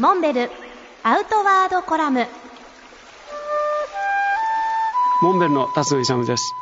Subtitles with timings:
[0.00, 0.50] モンベル
[1.02, 2.26] アウトワードコラム。
[5.20, 6.54] モンベルの辰野勇です。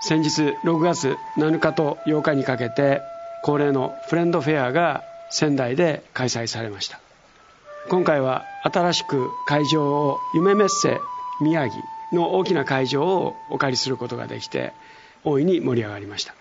[0.00, 3.02] 先日6月7日と8日にかけて
[3.42, 7.00] 恒例のフレンドフェアが仙台で開催されました。
[7.90, 10.98] 今回は新しく会場を夢メッセ
[11.42, 11.82] 宮城
[12.14, 14.72] の大きな会場をお借りすることができて
[15.22, 16.34] 大いに盛り上がりました。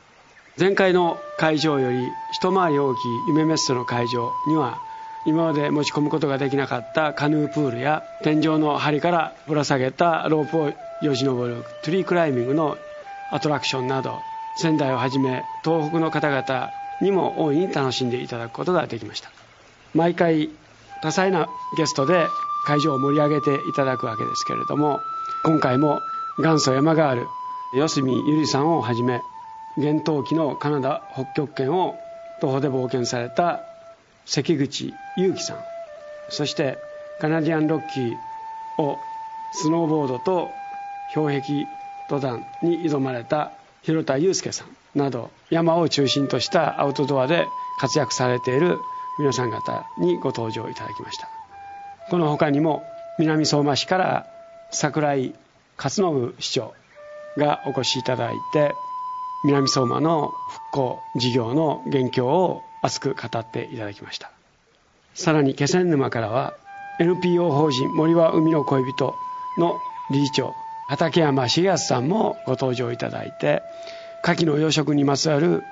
[0.57, 4.79] 前回の会場より一回り大きい夢メッセの会場には
[5.25, 10.71] 今まで持ち込むことができなかったカヌープールや天井の梁からぶら下げたロープを
[11.01, 12.77] よじ登るトゥリークライミングの
[13.31, 14.19] アトラクションなど
[14.57, 16.69] 仙台をはじめ東北の方々
[17.01, 19.31] にも大いに楽しんでいただくことができました。
[19.93, 20.49] 毎回
[21.01, 21.47] 多彩な
[21.77, 22.27] ゲストで
[22.65, 25.01] 会場を盛り上げていただくわけですけれども
[25.43, 25.99] 今回も
[26.39, 27.27] 元祖山ガール
[27.75, 29.21] 四隅ゆりさんをはじめ
[29.77, 31.95] 厳冬期のカナダ北極圏を
[32.41, 33.61] 徒歩で冒険された
[34.25, 35.57] 関口祐樹さん。
[36.29, 36.77] そして
[37.19, 38.97] カナディアンロッキーを
[39.51, 40.49] スノーボードと
[41.13, 41.67] 氷壁
[42.09, 43.51] 登山に挑まれた
[43.83, 47.47] 広田祐介さんなど山を中心としたアウトドアで
[47.79, 48.79] 活躍されている
[49.19, 51.27] 皆さん方にご登場いただきました。
[52.09, 52.83] この他にも
[53.19, 54.27] 南相馬市から
[54.71, 55.35] 桜井
[55.77, 56.73] 勝信市長
[57.37, 58.73] がお越しいただいて
[59.45, 64.29] 南相馬の復興事業の現況を熱く語っていただきました。
[65.15, 66.53] さらに気仙沼からは
[66.99, 69.15] NPO 法人森は海の恋人
[69.57, 69.79] の
[70.11, 70.53] 理事長
[70.87, 73.63] 畠山重康さんもご登場いただいて
[74.23, 75.63] 牡蠣の養殖にまつわる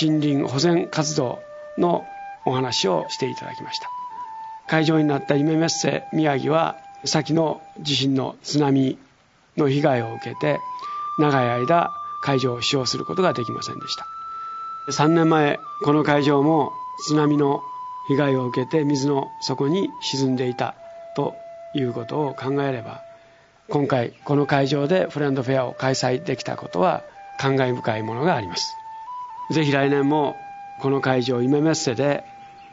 [0.00, 1.40] 森林保全活動
[1.78, 2.06] の
[2.44, 3.90] お話をしていただきました。
[4.66, 8.98] 会場になった夢メッセ宮城は先の地震の津波
[9.56, 10.58] の被害を受けて
[11.18, 14.15] 長い間会場を使用することができませんでした。
[14.88, 16.72] 3年前この会場も
[17.04, 17.62] 津波の
[18.08, 20.74] 被害を受けて水の底に沈んでいた
[21.16, 21.34] と
[21.74, 23.02] いうことを考えれば
[23.68, 27.02] 今回この会場でフレンドフェアを開催できたことは
[27.38, 28.72] 感慨深いものがあります。
[29.50, 30.36] ぜひ来年も
[30.80, 32.24] この会場夢メッセで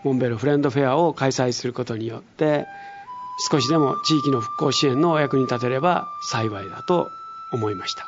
[0.04, 2.66] モンベルフレンドフェアを開催することによって
[3.50, 7.10] 少しでも地域の復興支援のお役に立てれば幸いだと
[7.52, 8.06] 思いました。